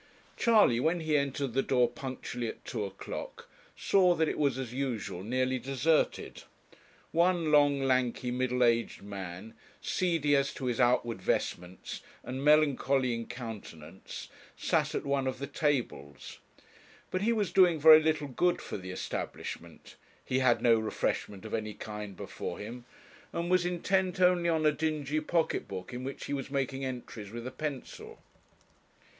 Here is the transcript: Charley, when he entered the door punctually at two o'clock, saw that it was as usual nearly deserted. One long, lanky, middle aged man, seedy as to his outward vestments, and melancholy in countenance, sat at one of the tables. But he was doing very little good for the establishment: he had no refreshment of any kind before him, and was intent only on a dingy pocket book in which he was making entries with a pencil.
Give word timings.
Charley, 0.35 0.79
when 0.79 1.01
he 1.01 1.15
entered 1.15 1.53
the 1.53 1.61
door 1.61 1.87
punctually 1.87 2.47
at 2.47 2.65
two 2.65 2.83
o'clock, 2.85 3.47
saw 3.77 4.15
that 4.15 4.27
it 4.27 4.39
was 4.39 4.57
as 4.57 4.73
usual 4.73 5.21
nearly 5.23 5.59
deserted. 5.59 6.41
One 7.11 7.51
long, 7.51 7.83
lanky, 7.83 8.31
middle 8.31 8.63
aged 8.63 9.03
man, 9.03 9.53
seedy 9.79 10.35
as 10.35 10.55
to 10.55 10.65
his 10.65 10.79
outward 10.79 11.21
vestments, 11.21 12.01
and 12.23 12.43
melancholy 12.43 13.13
in 13.13 13.27
countenance, 13.27 14.27
sat 14.57 14.95
at 14.95 15.05
one 15.05 15.27
of 15.27 15.37
the 15.37 15.45
tables. 15.45 16.39
But 17.11 17.21
he 17.21 17.31
was 17.31 17.51
doing 17.51 17.79
very 17.79 18.01
little 18.01 18.27
good 18.27 18.59
for 18.59 18.77
the 18.77 18.89
establishment: 18.89 19.97
he 20.25 20.39
had 20.39 20.63
no 20.63 20.79
refreshment 20.79 21.45
of 21.45 21.53
any 21.53 21.75
kind 21.75 22.17
before 22.17 22.57
him, 22.57 22.85
and 23.31 23.51
was 23.51 23.67
intent 23.67 24.19
only 24.19 24.49
on 24.49 24.65
a 24.65 24.71
dingy 24.71 25.19
pocket 25.19 25.67
book 25.67 25.93
in 25.93 26.03
which 26.03 26.25
he 26.25 26.33
was 26.33 26.49
making 26.49 26.83
entries 26.83 27.29
with 27.29 27.45
a 27.45 27.51
pencil. 27.51 28.17